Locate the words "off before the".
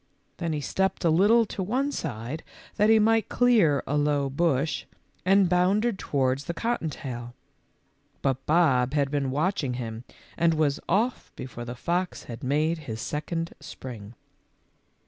10.89-11.75